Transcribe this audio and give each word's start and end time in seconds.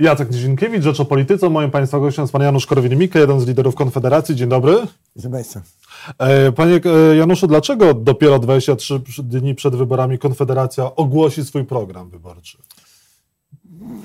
Jacek 0.00 0.30
Nizinkiewicz, 0.30 0.82
Rzecz 0.82 1.00
o 1.00 1.04
Polityce. 1.04 1.50
Moim 1.50 1.70
Państwa 1.70 1.98
gościem 1.98 2.22
jest 2.22 2.32
Pan 2.32 2.42
Janusz 2.42 2.66
Korwin-Mikke, 2.66 3.18
jeden 3.18 3.40
z 3.40 3.46
liderów 3.46 3.74
Konfederacji. 3.74 4.36
Dzień 4.36 4.48
dobry. 4.48 4.76
Dzień 5.16 5.32
Państwa. 5.32 5.60
E, 6.18 6.52
panie 6.52 6.80
e, 6.84 7.16
Januszu, 7.16 7.46
dlaczego 7.46 7.94
dopiero 7.94 8.38
23 8.38 9.00
dni 9.22 9.54
przed 9.54 9.76
wyborami 9.76 10.18
Konfederacja 10.18 10.94
ogłosi 10.94 11.44
swój 11.44 11.64
program 11.64 12.10
wyborczy? 12.10 12.58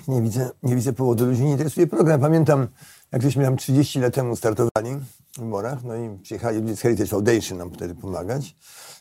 Nie 0.08 0.22
widzę, 0.22 0.50
nie 0.64 0.76
widzę 0.76 0.94
powodu. 0.94 1.26
Ludzi 1.26 1.44
nie 1.44 1.52
interesuje 1.52 1.88
program. 1.88 2.22
Pamiętam, 2.22 2.68
jak 3.12 3.22
żeśmy 3.22 3.44
tam 3.44 3.58
30 3.58 4.00
lat 4.00 4.14
temu 4.14 4.36
startowali 4.36 4.90
wyborach, 5.38 5.84
no 5.84 5.96
i 5.96 6.20
przyjechali 6.20 6.62
ludzie 6.62 6.76
z 6.76 6.82
Heritage 6.82 7.10
Foundation 7.10 7.58
nam 7.58 7.72
wtedy 7.72 7.96
pomagać. 7.96 8.56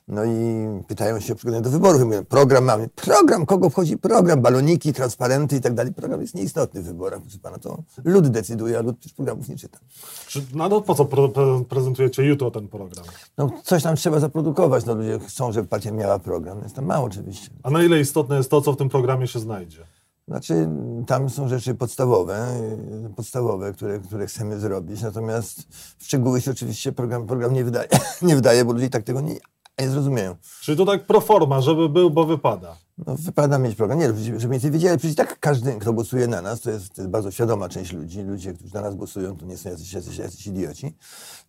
No 0.09 0.25
i 0.25 0.67
pytają 0.87 1.21
się 1.21 1.33
o 1.33 1.37
przygotowanie 1.37 1.65
do 1.65 1.71
wyborów. 1.71 2.03
I 2.03 2.05
mówię, 2.05 2.23
program 2.23 2.65
mamy. 2.65 2.89
Program, 2.89 3.47
kogo 3.47 3.71
wchodzi 3.71 3.99
program? 3.99 4.41
Baloniki, 4.41 4.93
transparenty 4.93 5.57
i 5.57 5.61
tak 5.61 5.75
dalej. 5.75 5.93
Program 5.93 6.21
jest 6.21 6.35
nieistotny 6.35 6.83
w 6.83 6.85
wyborach, 6.85 7.21
proszę 7.21 7.39
pana. 7.39 7.59
To 7.59 7.83
lud 8.05 8.29
decyduje, 8.29 8.79
a 8.79 8.83
lud 8.83 9.01
też 9.01 9.13
programów 9.13 9.49
nie 9.49 9.57
czyta. 9.57 9.79
Czy, 10.27 10.43
no 10.55 10.81
po 10.81 10.95
co 10.95 11.05
pre, 11.05 11.29
pre, 11.29 11.65
prezentujecie 11.69 12.25
jutro 12.25 12.51
ten 12.51 12.69
program? 12.69 13.05
No 13.39 13.51
coś 13.63 13.83
tam 13.83 13.97
trzeba 13.97 14.21
zaprodukować. 14.21 14.85
No 14.85 14.95
ludzie 14.95 15.19
chcą, 15.19 15.53
żeby 15.53 15.69
partia 15.69 15.91
miała 15.91 16.19
program. 16.19 16.63
Jest 16.63 16.77
to 16.77 16.83
mało 16.83 17.07
oczywiście. 17.07 17.51
A 17.63 17.71
na 17.71 17.83
ile 17.83 18.01
istotne 18.01 18.37
jest 18.37 18.51
to, 18.51 18.61
co 18.61 18.73
w 18.73 18.77
tym 18.77 18.89
programie 18.89 19.27
się 19.27 19.39
znajdzie? 19.39 19.87
Znaczy, 20.29 20.69
tam 21.07 21.31
są 21.31 21.49
rzeczy 21.49 21.75
podstawowe, 21.75 22.47
podstawowe, 23.17 23.73
które, 23.73 23.99
które 23.99 24.27
chcemy 24.27 24.61
zrobić, 24.61 25.03
natomiast 25.03 25.63
w 25.99 26.05
szczegóły 26.05 26.41
się 26.41 26.51
oczywiście 26.51 26.93
program, 26.93 27.27
program 27.27 27.55
nie, 27.55 27.65
wydaje, 27.65 27.89
nie 28.23 28.35
wydaje, 28.35 28.65
bo 28.65 28.73
ludzie 28.73 28.91
tak 28.91 29.03
tego 29.03 29.21
nie, 29.21 29.37
nie 29.79 29.89
zrozumieją. 29.89 30.37
Czyli 30.61 30.79
to 30.79 30.87
tak 30.87 31.07
pro 31.07 31.21
forma, 31.21 31.61
żeby 31.61 31.89
był, 31.89 32.11
bo 32.11 32.25
wypada. 32.25 32.77
No, 32.99 33.17
wypada 33.19 33.59
mieć 33.59 33.75
program. 33.77 33.99
Nie, 33.99 34.07
żeby 34.39 34.53
więcej 34.53 34.71
wiedzieli, 34.71 34.99
przecież 34.99 35.17
tak 35.17 35.41
każdy, 35.41 35.73
kto 35.73 35.93
głosuje 35.93 36.27
na 36.29 36.43
nas, 36.43 36.61
to 36.61 36.71
jest, 36.71 36.95
to 36.95 37.03
jest 37.03 37.11
bardzo 37.11 37.31
świadoma 37.31 37.69
część 37.69 37.93
ludzi. 37.93 38.23
Ludzie, 38.23 38.53
którzy 38.55 38.75
na 38.75 38.81
nas 38.81 38.95
głosują, 38.95 39.37
to 39.37 39.47
nie 39.47 39.57
są 39.57 39.71
jacyś, 39.71 39.93
jacyś, 39.93 40.19
jacyś 40.19 40.47
idioci. 40.47 40.97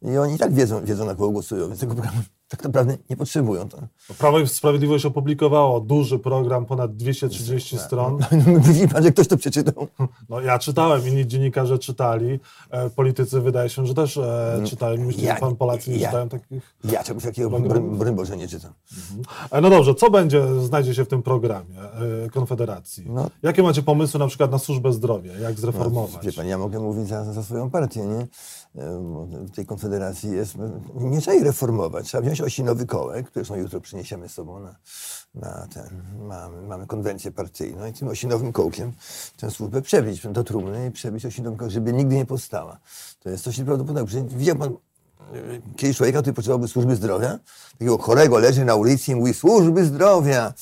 I 0.01 0.17
oni 0.17 0.33
i 0.35 0.37
tak 0.37 0.53
wiedzą, 0.53 0.85
wiedzą, 0.85 1.05
na 1.05 1.15
kogo 1.15 1.29
głosują, 1.31 1.67
więc 1.67 1.79
tego 1.79 1.93
programu 1.95 2.17
tak 2.47 2.63
naprawdę 2.63 2.97
nie 3.09 3.17
potrzebują. 3.17 3.69
To. 3.69 3.77
Prawo 4.17 4.39
i 4.39 4.47
Sprawiedliwość 4.47 5.05
opublikowało 5.05 5.79
duży 5.79 6.19
program, 6.19 6.65
ponad 6.65 6.95
230 6.95 7.75
Tak. 7.77 7.85
stron. 7.85 8.17
No, 8.31 8.59
Widzi 8.59 8.87
pan, 8.87 9.03
że 9.03 9.11
ktoś 9.11 9.27
to 9.27 9.37
przeczytał. 9.37 9.87
No, 10.29 10.41
ja 10.41 10.59
czytałem, 10.59 11.07
inni 11.07 11.27
dziennikarze 11.27 11.79
czytali, 11.79 12.39
e, 12.69 12.89
politycy 12.89 13.41
wydaje 13.41 13.69
się, 13.69 13.87
że 13.87 13.93
też 13.93 14.17
e, 14.17 14.61
czytali. 14.65 14.99
Myślę, 14.99 15.23
Ja- 15.23 15.33
że 15.33 15.39
pan 15.39 15.55
Polacy 15.55 15.89
nie 15.91 15.97
ja- 15.97 16.07
czytają 16.09 16.29
takich... 16.29 16.75
Ja 16.83 17.03
czegoś 17.03 17.23
takiego, 17.23 17.49
broń, 17.79 18.15
Boże, 18.15 18.37
nie 18.37 18.47
czytam. 18.47 18.73
E, 19.51 19.61
no 19.61 19.69
dobrze, 19.69 19.95
co 19.95 20.09
będzie, 20.11 20.61
znajdzie 20.61 20.95
się 20.95 21.05
w 21.05 21.07
tym 21.07 21.23
programie 21.23 21.34
e, 22.25 22.29
Konfederacji? 22.29 23.05
No. 23.09 23.29
Jakie 23.43 23.63
macie 23.63 23.81
pomysły 23.83 24.19
na 24.19 24.27
przykład 24.27 24.51
na 24.51 24.59
służbę 24.59 24.93
zdrowia? 24.93 25.33
Jak 25.37 25.59
zreformować? 25.59 26.25
Wie 26.25 26.33
pan, 26.33 26.47
ja 26.47 26.57
mogę 26.57 26.79
mówić 26.79 27.07
za, 27.07 27.33
za 27.33 27.43
swoją 27.43 27.69
partię, 27.69 28.05
nie? 28.05 28.19
E, 28.21 28.27
W 29.45 29.51
tej 29.55 29.65
konfederacji 29.65 30.31
jest, 30.31 30.55
nie 30.95 31.21
trzeba 31.21 31.35
jej 31.35 31.43
reformować. 31.43 32.05
Trzeba 32.05 32.21
wziąć 32.21 32.41
osinowy 32.41 32.85
kołek, 32.85 33.27
który 33.27 33.45
są 33.45 33.55
jutro 33.55 33.81
przyniesiemy 33.81 34.29
z 34.29 34.33
sobą 34.33 34.59
na, 34.59 34.75
na 35.35 35.67
ten, 35.73 36.01
mamy, 36.27 36.61
mamy 36.61 36.87
konwencję 36.87 37.31
partyjną 37.31 37.85
i 37.85 37.93
tym 37.93 38.07
osinowym 38.07 38.51
kołkiem 38.51 38.91
tę 39.37 39.51
służbę 39.51 39.81
przebić 39.81 40.27
do 40.27 40.43
trumny 40.43 40.87
i 40.87 40.91
przebić 40.91 41.25
osinowym 41.25 41.57
kołkiem, 41.59 41.73
żeby 41.73 41.93
nigdy 41.93 42.15
nie 42.15 42.25
powstała. 42.25 42.77
To 43.19 43.29
jest 43.29 43.43
coś 43.43 43.57
nieprawdopodobnego. 43.57 44.27
Widział 44.37 44.55
pan 44.55 44.69
e, 44.73 44.75
kiedyś 45.75 45.97
człowieka, 45.97 46.21
który 46.21 46.33
potrzebowałby 46.33 46.67
służby 46.67 46.95
zdrowia? 46.95 47.39
Takiego 47.71 47.97
chorego 47.97 48.39
leży 48.39 48.65
na 48.65 48.75
ulicy 48.75 49.11
i 49.11 49.15
mówi 49.15 49.33
służby 49.33 49.85
zdrowia. 49.85 50.53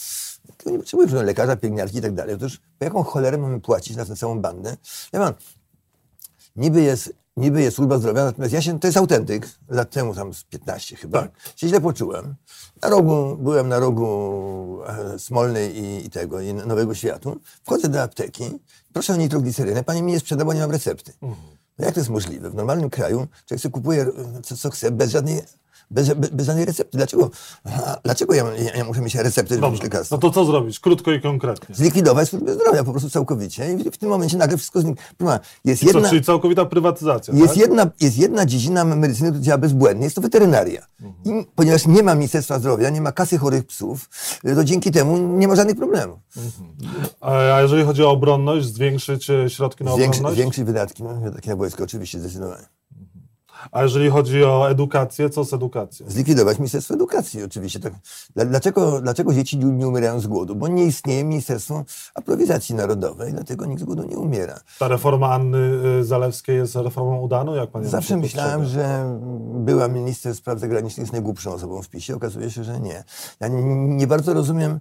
Tego 0.63 0.71
nie 0.71 0.79
potrzebuje 0.79 1.09
że 1.09 1.23
lekarza, 1.23 1.55
pielęgniarki 1.55 1.97
i 1.97 2.01
tak 2.01 2.13
dalej. 2.13 2.35
Otóż 2.35 2.61
po 2.79 2.85
jaką 2.85 3.03
cholerę 3.03 3.37
mamy 3.37 3.61
płacić 3.61 3.97
na 3.97 4.05
tę 4.05 4.15
całą 4.15 4.39
bandę? 4.39 4.77
Ja 5.13 5.19
pan, 5.19 5.33
niby 6.55 6.81
jest, 6.81 7.13
niby 7.37 7.61
jest 7.61 7.75
służba 7.75 7.97
zdrowia, 7.97 8.25
natomiast 8.25 8.53
ja 8.53 8.61
się, 8.61 8.79
to 8.79 8.87
jest 8.87 8.97
autentyk, 8.97 9.49
lat 9.69 9.89
temu 9.89 10.15
tam 10.15 10.33
z 10.33 10.43
15 10.43 10.95
chyba, 10.95 11.21
Tak. 11.21 11.31
się 11.55 11.67
źle 11.67 11.81
poczułem. 11.81 12.35
Na 12.81 12.89
rogu, 12.89 13.37
byłem 13.37 13.69
na 13.69 13.79
rogu 13.79 14.79
e, 14.87 15.19
Smolnej 15.19 15.77
i, 15.77 16.05
i 16.05 16.09
tego, 16.09 16.41
i 16.41 16.53
Nowego 16.53 16.95
Światu. 16.95 17.39
Wchodzę 17.63 17.89
do 17.89 18.01
apteki, 18.01 18.59
proszę 18.93 19.13
o 19.13 19.15
nitroglicerynę, 19.15 19.83
pani 19.83 20.01
mi 20.01 20.11
nie 20.11 20.19
sprzeda, 20.19 20.45
bo 20.45 20.53
nie 20.53 20.59
mam 20.59 20.71
recepty. 20.71 21.13
No 21.79 21.85
jak 21.85 21.93
to 21.93 21.99
jest 21.99 22.09
możliwe? 22.09 22.49
W 22.49 22.55
normalnym 22.55 22.89
kraju 22.89 23.27
człowiek 23.45 23.61
sobie 23.61 23.73
kupuje 23.73 24.01
e, 24.01 24.41
co, 24.43 24.57
co 24.57 24.69
chce 24.69 24.91
bez 24.91 25.11
żadnej, 25.11 25.41
bez, 25.93 26.13
bez, 26.13 26.29
bez 26.29 26.45
żadnej 26.45 26.65
recepty. 26.65 26.97
Dlaczego? 26.97 27.31
Dlaczego 28.03 28.33
ja, 28.33 28.43
ja, 28.57 28.75
ja 28.75 28.83
muszę 28.83 29.01
mieć 29.01 29.15
receptę, 29.15 29.55
żeby 29.55 29.67
Dobrze, 29.67 30.05
no 30.11 30.17
to 30.17 30.31
co 30.31 30.45
zrobić? 30.45 30.79
Krótko 30.79 31.11
i 31.11 31.21
konkretnie. 31.21 31.75
Zlikwidować 31.75 32.29
służbę 32.29 32.53
zdrowia 32.53 32.83
po 32.83 32.91
prostu 32.91 33.09
całkowicie 33.09 33.73
i 33.73 33.77
w, 33.77 33.91
w 33.91 33.97
tym 33.97 34.09
momencie 34.09 34.37
nagle 34.37 34.57
wszystko 34.57 34.81
zniknie. 34.81 35.03
Jest 35.65 35.81
Co, 35.81 35.87
jedna, 35.87 36.09
czyli 36.09 36.23
całkowita 36.23 36.65
prywatyzacja, 36.65 37.33
jest, 37.33 37.47
tak? 37.47 37.57
jedna, 37.57 37.87
jest 38.01 38.17
jedna 38.17 38.45
dziedzina 38.45 38.85
medycyny, 38.85 39.29
która 39.29 39.43
działa 39.43 39.57
bezbłędnie, 39.57 40.03
jest 40.03 40.15
to 40.15 40.21
weterynaria. 40.21 40.85
I 41.25 41.45
ponieważ 41.55 41.87
nie 41.87 42.03
ma 42.03 42.15
Ministerstwa 42.15 42.59
Zdrowia, 42.59 42.89
nie 42.89 43.01
ma 43.01 43.11
kasy 43.11 43.37
chorych 43.37 43.65
psów, 43.65 44.09
to 44.55 44.63
dzięki 44.63 44.91
temu 44.91 45.17
nie 45.17 45.47
ma 45.47 45.55
żadnych 45.55 45.77
problemów. 45.77 46.19
A 47.21 47.61
jeżeli 47.61 47.83
chodzi 47.83 48.03
o 48.03 48.11
obronność, 48.11 48.65
zwiększyć 48.65 49.29
e, 49.29 49.49
środki 49.49 49.83
na 49.83 49.91
obronność? 49.91 50.35
zwiększyć 50.35 50.63
wydatki, 50.63 51.03
no, 51.03 51.15
wydatki 51.15 51.49
na 51.49 51.55
wojsko, 51.55 51.83
oczywiście, 51.83 52.19
zdecydowanie. 52.19 52.65
A 53.71 53.83
jeżeli 53.83 54.09
chodzi 54.09 54.43
o 54.43 54.69
edukację, 54.71 55.29
co 55.29 55.43
z 55.43 55.53
edukacją? 55.53 56.05
Zlikwidować 56.09 56.57
Ministerstwo 56.59 56.93
Edukacji, 56.93 57.43
oczywiście. 57.43 57.79
Tak. 57.79 57.93
Dla- 58.35 58.45
Dlaczego, 58.45 59.01
dlaczego 59.01 59.33
dzieci 59.33 59.57
nie 59.57 59.87
umierają 59.87 60.19
z 60.19 60.27
głodu? 60.27 60.55
Bo 60.55 60.67
nie 60.67 60.85
istnieje 60.85 61.23
Ministerstwo 61.23 61.83
Aprowizacji 62.15 62.75
Narodowej, 62.75 63.33
dlatego 63.33 63.65
nikt 63.65 63.81
z 63.81 63.83
głodu 63.83 64.03
nie 64.03 64.17
umiera. 64.17 64.59
Ta 64.79 64.87
reforma 64.87 65.29
Anny 65.31 65.57
y, 65.99 66.03
Zalewskiej 66.03 66.55
jest 66.57 66.75
reformą 66.75 67.19
udaną? 67.21 67.55
Jak 67.55 67.71
pan 67.71 67.85
Zawsze 67.85 68.17
myślałem, 68.17 68.65
że 68.65 69.17
była 69.55 69.87
minister 69.87 70.35
spraw 70.35 70.59
zagranicznych 70.59 71.03
jest 71.03 71.13
najgłupszą 71.13 71.53
osobą 71.53 71.81
w 71.81 71.89
PiSie. 71.89 72.15
Okazuje 72.15 72.51
się, 72.51 72.63
że 72.63 72.79
nie. 72.79 73.03
Ja 73.39 73.47
nie, 73.47 73.63
nie 73.87 74.07
bardzo 74.07 74.33
rozumiem, 74.33 74.79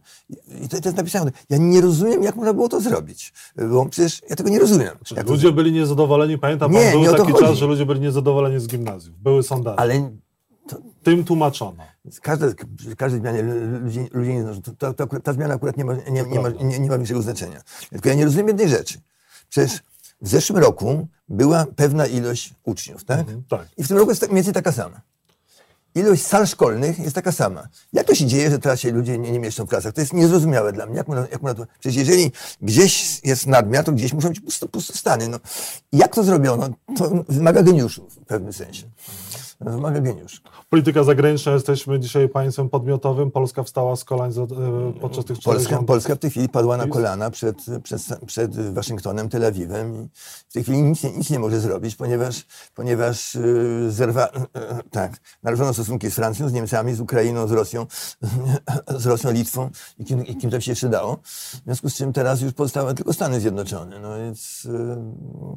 i 0.62 0.68
to, 0.68 0.80
to 0.80 0.88
jest 0.88 0.96
napisane, 0.96 1.30
ja 1.50 1.56
nie 1.58 1.80
rozumiem, 1.80 2.22
jak 2.22 2.36
można 2.36 2.54
było 2.54 2.68
to 2.68 2.80
zrobić. 2.80 3.32
Bo 3.70 3.86
przecież 3.86 4.22
ja 4.30 4.36
tego 4.36 4.50
nie 4.50 4.58
rozumiem. 4.58 4.88
Jak 5.16 5.26
to 5.26 5.32
Ludzie 5.32 5.52
byli 5.52 5.72
niezadowoleni. 5.72 6.38
Pamiętam, 6.38 6.72
Nie, 6.72 6.90
pan, 6.92 7.02
był 7.02 7.12
taki 7.14 7.32
chodzi. 7.32 7.44
czas, 7.44 7.56
że 7.56 7.66
ludzie 7.66 7.86
byli 7.86 8.00
niezadowoleni 8.00 8.60
z 8.60 8.66
gimnazjów. 8.72 9.18
Były 9.18 9.42
sondaże. 9.42 9.80
Ale 9.80 10.10
Tym 11.02 11.24
tłumaczono. 11.24 11.84
każde, 12.22 12.54
przy 12.76 12.96
każdej 12.96 13.20
zmianie 13.20 13.42
ludzie, 13.42 14.06
ludzie 14.12 14.34
nie 14.34 14.42
znoszą. 14.42 14.62
To, 14.62 14.72
to, 14.94 15.06
to, 15.06 15.20
ta 15.20 15.32
zmiana 15.32 15.54
akurat 15.54 15.76
nie 15.76 15.84
ma, 15.84 15.94
nie, 15.94 16.22
nie, 16.22 16.40
ma, 16.40 16.48
nie, 16.48 16.78
nie 16.78 16.88
ma 16.88 16.96
większego 16.96 17.22
znaczenia. 17.22 17.60
Tylko 17.90 18.08
ja 18.08 18.14
nie 18.14 18.24
rozumiem 18.24 18.48
jednej 18.48 18.68
rzeczy. 18.68 19.00
Przecież 19.48 19.80
w 20.20 20.28
zeszłym 20.28 20.58
roku 20.58 21.08
była 21.28 21.66
pewna 21.76 22.06
ilość 22.06 22.54
uczniów, 22.64 23.04
tak? 23.04 23.26
tak. 23.48 23.68
I 23.76 23.84
w 23.84 23.88
tym 23.88 23.96
roku 23.96 24.10
jest 24.10 24.22
mniej 24.22 24.34
więcej 24.34 24.54
taka 24.54 24.72
sama. 24.72 25.00
Ilość 25.94 26.26
sal 26.26 26.46
szkolnych 26.46 26.98
jest 26.98 27.14
taka 27.14 27.32
sama. 27.32 27.68
Jak 27.92 28.06
to 28.06 28.14
się 28.14 28.26
dzieje, 28.26 28.50
że 28.50 28.58
teraz 28.58 28.80
się 28.80 28.90
ludzie 28.90 29.18
nie, 29.18 29.32
nie 29.32 29.40
mieszczą 29.40 29.64
w 29.64 29.68
klasach? 29.68 29.92
To 29.92 30.00
jest 30.00 30.12
niezrozumiałe 30.12 30.72
dla 30.72 30.86
mnie. 30.86 30.96
Jak 30.96 31.08
można, 31.08 31.26
jak 31.32 31.42
można 31.42 31.64
to... 31.64 31.72
Przecież 31.80 31.96
jeżeli 31.96 32.32
gdzieś 32.62 33.20
jest 33.24 33.46
nadmiar, 33.46 33.84
to 33.84 33.92
gdzieś 33.92 34.12
muszą 34.12 34.28
być 34.28 34.40
pusto, 34.40 34.68
pustostany. 34.68 35.28
No, 35.28 35.38
jak 35.92 36.14
to 36.14 36.24
zrobiono? 36.24 36.68
To 36.98 37.24
wymaga 37.28 37.62
geniuszu 37.62 38.08
w 38.10 38.26
pewnym 38.26 38.52
sensie. 38.52 38.86
Wymaga 39.64 40.00
geniuszu. 40.00 40.40
Polityka 40.70 41.04
zagraniczna, 41.04 41.52
jesteśmy 41.52 42.00
dzisiaj 42.00 42.28
państwem 42.28 42.68
podmiotowym. 42.68 43.30
Polska 43.30 43.62
wstała 43.62 43.96
z 43.96 44.04
kolan 44.04 44.30
e, 44.30 44.46
podczas 45.00 45.24
tych 45.24 45.38
czterech 45.38 45.58
Polska. 45.58 45.82
Polska 45.82 46.14
w 46.14 46.18
tej 46.18 46.30
chwili 46.30 46.48
padła 46.48 46.76
na 46.76 46.86
kolana 46.86 47.30
przed, 47.30 47.56
przed, 47.82 48.02
przed 48.26 48.74
Waszyngtonem, 48.74 49.28
Tel 49.28 49.44
Awiwem 49.44 50.04
i 50.04 50.08
w 50.48 50.52
tej 50.52 50.62
chwili 50.62 50.82
nic, 50.82 51.02
nie- 51.02 51.12
nic 51.12 51.30
nie 51.30 51.38
może 51.38 51.60
zrobić, 51.60 51.96
ponieważ, 51.96 52.46
ponieważ 52.74 53.34
yy, 53.34 53.90
zerwa, 53.90 54.28
yy, 54.34 54.60
tak, 54.90 55.20
naruszone 55.42 55.74
stosunki 55.74 56.10
z 56.10 56.14
Francją, 56.14 56.48
z 56.48 56.52
Niemcami, 56.52 56.94
z 56.94 57.00
Ukrainą, 57.00 57.46
z 57.46 57.52
Rosją, 57.52 57.86
z 58.98 59.06
Rosją, 59.06 59.30
Litwą 59.30 59.70
i 59.98 60.04
kim, 60.04 60.26
i 60.26 60.36
kim 60.36 60.50
to 60.50 60.60
się 60.60 60.72
jeszcze 60.72 60.88
dało. 60.88 61.18
W 61.24 61.64
związku 61.64 61.88
z 61.88 61.94
czym 61.94 62.12
teraz 62.12 62.40
już 62.40 62.52
pozostały 62.52 62.94
tylko 62.94 63.12
Stany 63.12 63.40
Zjednoczone. 63.40 64.00
No 64.00 64.18
więc, 64.18 64.68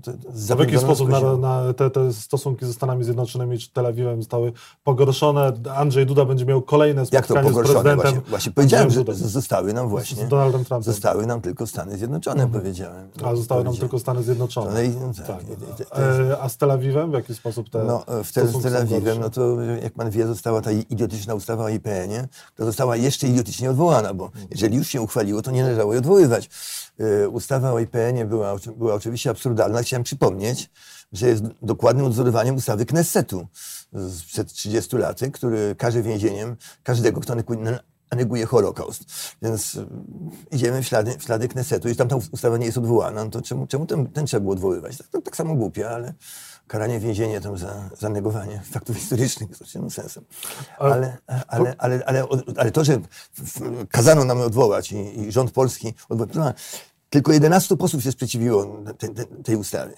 to, 0.03 0.11
to 0.47 0.55
w 0.55 0.59
jaki 0.59 0.78
sposób 0.78 1.09
na, 1.09 1.37
na 1.37 1.73
te, 1.73 1.90
te 1.90 2.13
stosunki 2.13 2.66
ze 2.66 2.73
Stanami 2.73 3.03
Zjednoczonymi 3.03 3.59
czy 3.59 3.72
Tel 3.72 3.85
Awiwem 3.85 3.95
zostały 4.18 4.52
pogorszone? 4.84 5.53
Andrzej 5.76 6.06
Duda 6.06 6.26
będzie 6.26 6.46
miał 6.46 6.62
kolejne 6.62 7.02
Jak 7.12 7.28
to 7.28 7.34
spotkanie 7.34 7.50
z 7.50 7.52
pogorszone? 7.52 7.82
prezydentem. 7.84 8.12
Właśnie, 8.14 8.30
właśnie 8.30 8.52
powiedziałem, 8.52 8.90
że 8.90 9.03
zostały 9.16 9.74
nam 9.74 9.90
właśnie. 9.90 10.26
Z 10.26 10.30
Donaldem 10.30 10.66
Trumpem. 10.66 10.84
Zostały 10.94 11.26
nam 11.26 11.42
tylko 11.42 11.68
Stany 11.68 11.97
Zjednoczone, 11.97 12.47
powiedziałem. 12.47 13.08
A 13.24 13.36
zostały 13.36 13.64
nam 13.64 13.76
tylko 13.78 14.00
Stany 14.00 14.24
Zjednoczone. 14.24 14.72
No 14.74 14.82
i- 14.82 14.90
no 14.90 15.14
tak. 15.18 15.26
tak. 15.28 15.40
To- 15.78 15.86
to 15.96 16.02
E, 16.32 16.38
A 16.42 16.50
z 16.50 16.58
Tel 16.58 16.72
Awiwem 16.72 17.12
w 17.12 17.14
jaki 17.14 17.36
sposób 17.36 17.70
te 17.70 17.84
No, 17.84 18.03
w 18.24 18.32
Tel, 18.34 18.44
stosunki 18.47 18.64
Tel 18.64 18.78
Awiwem, 18.78 19.20
no 19.20 19.30
to 19.30 19.62
jak 19.84 19.94
pan 19.94 20.09
wie, 20.09 20.28
została 20.28 20.62
ta 20.62 20.72
idiotyczna 20.72 21.34
ustawa 21.36 21.64
o 21.64 21.70
IPN-ie, 21.70 22.28
która 22.53 22.66
została 22.66 22.96
jeszcze 22.96 23.28
idiotycznie 23.28 23.70
odwołana, 23.70 24.14
bo 24.14 24.32
jeżeli 24.52 24.78
już 24.78 24.88
się 24.88 25.02
uchwaliło, 25.02 25.42
to 25.42 25.52
nie 25.52 25.64
należało 25.64 25.94
jej 25.94 26.00
odwoływać. 26.00 26.50
Y, 27.00 27.30
Ustawa 27.30 27.74
o 27.74 27.80
IPN-ie 27.80 28.26
była, 28.26 28.56
była 28.78 28.94
oczywiście 28.94 29.30
absurdalna. 29.30 29.82
Chciałem 29.82 30.03
przypomnieć, 30.03 30.70
że 31.12 31.28
jest 31.28 31.44
dokładnym 31.62 32.06
odzorowaniem 32.06 32.56
ustawy 32.56 32.86
Knessetu 32.86 33.47
sprzed 34.20 34.53
30 34.53 34.97
lat, 34.97 35.20
który 35.34 35.76
każe 35.78 36.02
więzieniem 36.02 36.56
każdego, 36.84 37.22
kto 37.22 37.36
neguje 38.16 38.46
Holokaust. 38.46 39.03
Więc 39.42 39.76
y, 39.76 39.88
idziemy 40.52 40.84
w 40.84 40.88
ślady, 40.88 41.18
w 41.18 41.24
ślady 41.24 41.47
Knesetu. 41.47 41.88
Jeśli 41.88 41.97
tam 41.97 42.08
ta 42.08 42.16
ustawa 42.32 42.58
nie 42.58 42.66
jest 42.66 42.78
odwołana, 42.78 43.24
no 43.24 43.30
to 43.30 43.42
czemu, 43.42 43.68
czemu 43.68 43.86
ten, 43.86 44.08
ten 44.08 44.26
trzeba 44.26 44.42
było 44.42 44.53
odwoływać? 44.53 44.97
Tak, 44.97 45.24
tak 45.24 45.36
samo 45.36 45.56
głupie, 45.56 45.90
ale 45.90 46.14
karanie 46.67 47.00
więzienia 47.00 47.41
tam 47.41 47.58
za, 47.58 47.90
za 48.00 48.09
negowanie 48.09 48.62
faktów 48.72 48.97
historycznych 48.97 49.50
jest 49.50 49.62
oczywiście 49.62 49.90
sensem. 50.02 50.23
Ale, 50.78 51.17
ale, 51.47 51.76
ale, 51.78 52.06
ale, 52.06 52.28
ale 52.58 52.72
to, 52.72 52.84
że 52.84 53.02
kazano 53.91 54.26
nam 54.26 54.41
odwołać 54.41 54.91
i, 54.91 55.20
i 55.20 55.32
rząd 55.32 55.52
polski 55.52 55.94
odwołał, 56.09 56.53
tylko 57.09 57.34
11 57.34 57.78
posłów 57.78 58.03
się 58.03 58.12
sprzeciwiło 58.12 58.84
tej, 58.97 59.09
tej, 59.09 59.26
tej 59.44 59.56
ustawie. 59.56 59.94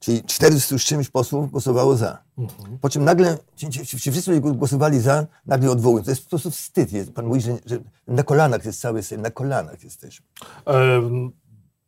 Czyli 0.00 0.22
400 0.22 0.78
z 0.78 0.82
czymś 0.82 1.08
posłów 1.08 1.50
głosowało 1.50 1.96
za. 1.96 2.18
Mhm. 2.38 2.78
Po 2.78 2.90
czym 2.90 3.04
nagle, 3.04 3.38
ci, 3.56 3.70
ci, 3.70 3.86
ci 3.86 4.10
wszyscy 4.10 4.40
głosowali 4.40 5.00
za, 5.00 5.26
nagle 5.46 5.70
odwołują. 5.70 6.04
To 6.04 6.10
jest 6.10 6.22
po 6.22 6.30
prostu 6.30 6.50
wstyd. 6.50 6.92
Jest, 6.92 7.12
pan 7.12 7.26
mówi, 7.26 7.40
że, 7.40 7.58
że, 7.66 7.78
na 8.06 8.22
kolanach 8.22 8.64
jest 8.64 8.80
cały 8.80 9.02
Sejm, 9.02 9.22
na 9.22 9.30
kolanach 9.30 9.84
jesteśmy. 9.84 10.26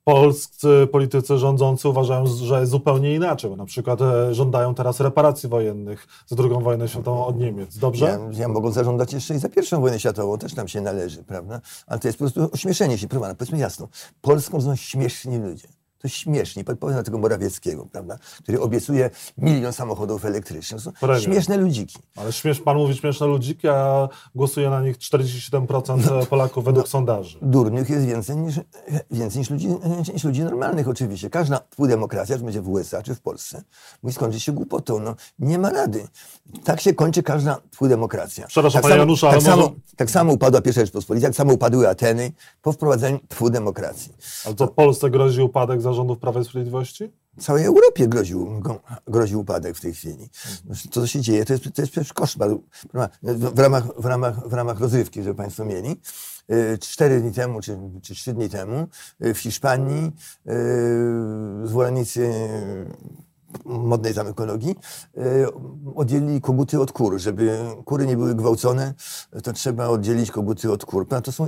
Polscy 0.04 0.88
politycy 0.92 1.38
rządzący 1.38 1.88
uważają, 1.88 2.26
że 2.26 2.60
jest 2.60 2.72
zupełnie 2.72 3.14
inaczej, 3.14 3.50
bo 3.50 3.56
na 3.56 3.64
przykład 3.64 4.00
e, 4.02 4.34
żądają 4.34 4.74
teraz 4.74 5.00
reparacji 5.00 5.48
wojennych 5.48 6.06
za 6.26 6.36
II 6.42 6.62
wojnę 6.62 6.88
światową 6.88 7.26
od 7.26 7.38
Niemiec. 7.38 7.78
Dobrze? 7.78 8.04
Ja, 8.04 8.40
ja 8.40 8.48
mogą 8.48 8.70
zażądać 8.70 9.12
jeszcze 9.12 9.34
i 9.34 9.38
za 9.38 9.48
pierwszą 9.48 9.80
wojnę 9.80 10.00
światową, 10.00 10.38
też 10.38 10.54
nam 10.54 10.68
się 10.68 10.80
należy, 10.80 11.22
prawda? 11.22 11.60
Ale 11.86 12.00
to 12.00 12.08
jest 12.08 12.18
po 12.18 12.24
prostu 12.24 12.48
ośmieszenie 12.52 12.98
się, 12.98 13.08
proszę 13.08 13.34
powiedzmy 13.34 13.58
jasno. 13.58 13.88
Polską 14.20 14.60
są 14.60 14.76
śmieszni 14.76 15.38
ludzie. 15.38 15.79
To 16.02 16.08
śmiesznie. 16.08 16.64
Powiem 16.64 16.96
na 16.96 17.02
tego 17.02 17.18
Morawieckiego, 17.18 17.86
prawda? 17.92 18.18
który 18.42 18.60
obiecuje 18.60 19.10
milion 19.38 19.72
samochodów 19.72 20.24
elektrycznych. 20.24 20.82
To 20.82 20.92
są 21.06 21.20
śmieszne 21.20 21.56
ludziki. 21.56 21.98
Ale 22.16 22.32
śmiesz, 22.32 22.60
pan 22.60 22.76
mówi 22.76 22.96
śmieszne 22.96 23.26
ludziki, 23.26 23.68
a 23.68 24.08
głosuje 24.34 24.70
na 24.70 24.80
nich 24.80 24.98
47% 24.98 26.10
no, 26.10 26.26
Polaków 26.26 26.64
według 26.64 26.86
no, 26.86 26.90
sondaży. 26.90 27.38
Durnych 27.42 27.90
jest 27.90 28.06
więcej 28.06 28.36
niż, 28.36 28.60
więcej 29.10 29.38
niż, 29.38 29.50
ludzi, 29.50 29.68
niż 30.14 30.24
ludzi 30.24 30.42
normalnych 30.42 30.88
oczywiście. 30.88 31.30
Każda 31.30 31.60
demokracja, 31.78 32.38
czy 32.38 32.44
będzie 32.44 32.62
w 32.62 32.68
USA, 32.68 33.02
czy 33.02 33.14
w 33.14 33.20
Polsce, 33.20 33.62
musi 34.02 34.14
skończyć 34.14 34.42
się 34.42 34.52
głupotą. 34.52 35.00
No, 35.00 35.14
nie 35.38 35.58
ma 35.58 35.70
rady. 35.70 36.08
Tak 36.64 36.80
się 36.80 36.94
kończy 36.94 37.22
każda 37.22 37.60
demokracja. 37.80 38.46
Przepraszam, 38.46 38.82
tak 38.82 38.90
panie 38.90 39.00
Janusza, 39.00 39.26
tak 39.26 39.34
ale 39.34 39.42
samo, 39.42 39.62
może... 39.62 39.74
tak 39.96 40.10
samo 40.10 40.32
upadła 40.32 40.60
pierwsza 40.60 40.80
Rzeczpospolita, 40.80 41.26
tak 41.26 41.36
samo 41.36 41.52
upadły 41.52 41.88
Ateny 41.88 42.32
po 42.62 42.72
wprowadzeniu 42.72 43.18
demokracji. 43.50 44.12
Ale 44.44 44.54
to 44.54 44.68
Polsce 44.68 45.10
grozi 45.10 45.42
upadek 45.42 45.82
za 45.82 45.89
zarządów 45.90 46.18
Prawa 46.18 46.40
i 46.40 46.44
Sprawiedliwości? 46.44 47.12
Całej 47.38 47.64
Europie 47.64 48.08
groził, 48.08 48.62
grozi 49.06 49.36
upadek 49.36 49.76
w 49.76 49.80
tej 49.80 49.94
chwili. 49.94 50.28
To, 50.90 51.00
co 51.00 51.06
się 51.06 51.20
dzieje, 51.20 51.44
to 51.44 51.52
jest, 51.52 51.64
to 51.74 51.82
jest 51.82 51.92
przecież 51.92 52.12
koszmar. 52.12 52.50
W 53.22 53.58
ramach, 53.58 53.84
w, 53.96 54.04
ramach, 54.04 54.48
w 54.48 54.52
ramach 54.52 54.80
rozrywki, 54.80 55.22
żeby 55.22 55.34
Państwo 55.34 55.64
mieli, 55.64 56.00
y, 56.50 56.78
cztery 56.78 57.20
dni 57.20 57.32
temu, 57.32 57.60
czy, 57.60 57.78
czy 58.02 58.14
trzy 58.14 58.32
dni 58.32 58.48
temu, 58.48 58.86
y, 59.24 59.34
w 59.34 59.38
Hiszpanii 59.38 60.12
y, 60.46 61.68
zwolennicy 61.68 62.32
modnej 63.64 64.14
tam 64.14 64.28
ekologii, 64.28 64.76
e, 65.16 65.22
oddzielili 65.94 66.40
koguty 66.40 66.80
od 66.80 66.92
kur. 66.92 67.18
Żeby 67.18 67.58
kury 67.84 68.06
nie 68.06 68.16
były 68.16 68.34
gwałcone, 68.34 68.94
to 69.42 69.52
trzeba 69.52 69.88
oddzielić 69.88 70.30
koguty 70.30 70.72
od 70.72 70.84
kur. 70.84 71.06
To 71.24 71.32
są 71.32 71.46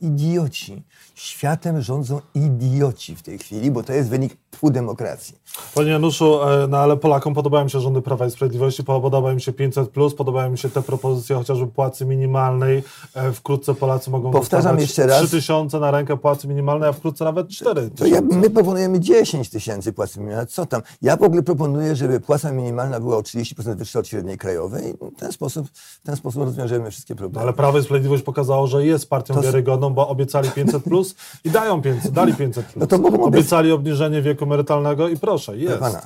idioci. 0.00 0.84
Światem 1.14 1.82
rządzą 1.82 2.20
idioci 2.34 3.16
w 3.16 3.22
tej 3.22 3.38
chwili, 3.38 3.70
bo 3.70 3.82
to 3.82 3.92
jest 3.92 4.08
wynik 4.08 4.36
tfu 4.50 4.70
demokracji. 4.70 5.38
Panie 5.74 5.90
Januszu, 5.90 6.42
e, 6.42 6.66
no 6.68 6.78
ale 6.78 6.96
Polakom 6.96 7.34
podobają 7.34 7.68
się 7.68 7.80
rządy 7.80 8.02
Prawa 8.02 8.26
i 8.26 8.30
Sprawiedliwości, 8.30 8.84
podoba 8.84 9.32
im 9.32 9.40
się 9.40 9.52
500+, 9.52 10.14
podobają 10.14 10.50
mi 10.50 10.58
się 10.58 10.70
te 10.70 10.82
propozycje 10.82 11.36
chociażby 11.36 11.66
płacy 11.66 12.06
minimalnej. 12.06 12.82
E, 13.14 13.32
wkrótce 13.32 13.74
Polacy 13.74 14.10
mogą 14.10 14.30
Powtarzam 14.30 14.78
jeszcze 14.78 15.06
raz. 15.06 15.18
3 15.18 15.28
tysiące 15.28 15.80
na 15.80 15.90
rękę 15.90 16.16
płacy 16.16 16.48
minimalnej, 16.48 16.88
a 16.88 16.92
wkrótce 16.92 17.24
nawet 17.24 17.48
4 17.48 17.90
To 17.90 18.06
ja, 18.06 18.20
my 18.20 18.50
proponujemy 18.50 19.00
10 19.00 19.50
tysięcy 19.50 19.92
płacy 19.92 20.20
minimalnej. 20.20 20.46
Co 20.46 20.66
tam? 20.66 20.82
Ja 21.02 21.16
ogóle 21.28 21.42
proponuję, 21.42 21.96
żeby 21.96 22.20
płaca 22.20 22.52
minimalna 22.52 23.00
była 23.00 23.16
o 23.16 23.20
30% 23.20 23.76
wyższa 23.76 23.98
od 23.98 24.08
średniej 24.08 24.38
krajowej. 24.38 24.94
W 25.16 25.20
ten 25.20 25.32
sposób, 25.32 25.68
w 25.72 26.00
ten 26.02 26.16
sposób 26.16 26.42
rozwiążemy 26.42 26.90
wszystkie 26.90 27.14
problemy. 27.14 27.42
Ale 27.42 27.52
Prawo 27.52 27.78
i 27.78 27.82
Sprawiedliwość 27.82 28.22
pokazało, 28.22 28.66
że 28.66 28.86
jest 28.86 29.10
partią 29.10 29.34
to... 29.34 29.42
wiarygodną, 29.42 29.94
bo 29.94 30.08
obiecali 30.08 30.48
500+, 30.48 30.80
plus 30.80 31.14
i 31.44 31.50
dają 31.50 31.82
500, 31.82 32.12
dali 32.12 32.34
500+. 32.34 32.52
Plus. 32.52 32.76
No 32.76 32.86
to 32.86 32.96
obiecali 33.24 33.72
obniżenie 33.72 34.22
wieku 34.22 34.44
emerytalnego 34.44 35.08
i 35.08 35.16
proszę, 35.16 35.56
jest. 35.56 35.78
Pana, 35.78 36.02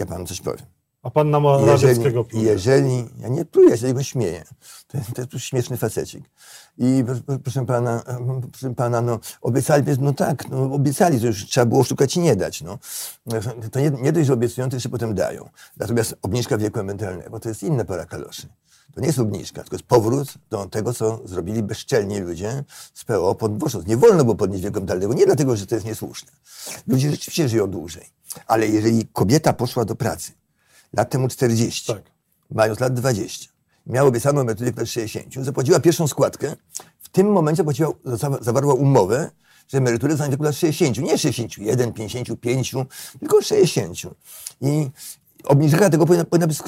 ja 0.00 0.06
panu 0.06 0.24
coś 0.24 0.40
powiem. 0.40 0.75
A 1.06 1.10
pan 1.10 1.30
na 1.30 1.40
Morawieckiego 1.40 2.24
pluje. 2.24 2.44
Jeżeli, 2.44 3.04
ja 3.20 3.28
nie 3.28 3.44
pluję, 3.44 3.70
ja 3.70 3.76
się 3.76 3.86
jego 3.86 4.02
śmieję. 4.02 4.44
To, 4.86 4.98
to 5.14 5.22
jest 5.32 5.44
śmieszny 5.44 5.76
facecik. 5.76 6.24
I 6.78 7.04
proszę 7.42 7.66
pana, 7.66 8.02
proszę 8.52 8.74
pana, 8.74 9.00
no 9.00 9.18
obiecali, 9.40 9.84
no 10.00 10.12
tak, 10.12 10.48
no 10.48 10.62
obiecali, 10.62 11.20
to 11.20 11.26
już 11.26 11.46
trzeba 11.46 11.66
było 11.66 11.84
szukać 11.84 12.16
i 12.16 12.20
nie 12.20 12.36
dać, 12.36 12.62
no. 12.62 12.78
To 13.70 13.80
nie, 13.80 13.90
nie 13.90 14.12
dość, 14.12 14.26
że 14.26 14.32
obiecują, 14.32 14.68
to 14.68 14.76
jeszcze 14.76 14.88
potem 14.88 15.14
dają. 15.14 15.48
Natomiast 15.76 16.14
obniżka 16.22 16.58
wieku 16.58 16.80
emerytalnego 16.80 17.40
to 17.40 17.48
jest 17.48 17.62
inne 17.62 17.84
para 17.84 18.06
kaloszy. 18.06 18.46
To 18.94 19.00
nie 19.00 19.06
jest 19.06 19.18
obniżka, 19.18 19.62
tylko 19.62 19.76
jest 19.76 19.86
powrót 19.86 20.34
do 20.50 20.66
tego, 20.66 20.92
co 20.92 21.20
zrobili 21.24 21.62
bezczelni 21.62 22.18
ludzie 22.18 22.64
z 22.94 23.04
PO 23.04 23.34
pod 23.34 23.58
Włoszów. 23.58 23.86
Nie 23.86 23.96
wolno 23.96 24.24
było 24.24 24.36
podnieść 24.36 24.64
wieku 24.64 24.78
emerytalnego, 24.78 25.14
nie 25.14 25.26
dlatego, 25.26 25.56
że 25.56 25.66
to 25.66 25.74
jest 25.74 25.86
niesłuszne. 25.86 26.32
Ludzie 26.86 27.10
rzeczywiście 27.10 27.48
żyją 27.48 27.66
dłużej. 27.66 28.06
Ale 28.46 28.66
jeżeli 28.66 29.06
kobieta 29.06 29.52
poszła 29.52 29.84
do 29.84 29.94
pracy 29.94 30.32
lat 30.96 31.10
temu 31.10 31.28
40, 31.28 31.92
tak. 31.92 32.02
mając 32.50 32.80
lat 32.80 32.94
20, 32.94 33.50
miała 33.86 34.08
obiecaną 34.08 34.40
emeryturę 34.40 34.72
lat 34.76 34.88
60, 34.88 35.34
zapłaciła 35.44 35.80
pierwszą 35.80 36.08
składkę, 36.08 36.56
w 36.98 37.08
tym 37.08 37.32
momencie 37.32 37.56
zapłaciła, 37.56 37.92
zawarła 38.40 38.74
umowę, 38.74 39.30
że 39.68 39.78
emeryturę 39.78 40.16
w 40.16 40.30
wieku 40.30 40.42
lat 40.42 40.56
60, 40.56 40.98
nie 40.98 41.18
61, 41.18 41.92
55, 41.92 42.74
tylko 43.20 43.42
60. 43.42 43.98
I 44.60 44.90
obniżka 45.46 45.90
tego 45.90 46.06
powinna, 46.06 46.24
powinna 46.24 46.46
być 46.46 46.58